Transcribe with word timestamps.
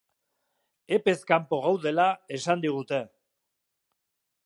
Epez 0.97 1.15
kanpo 1.33 1.61
gaudela 1.67 2.09
esan 2.39 2.67
digute. 2.67 3.03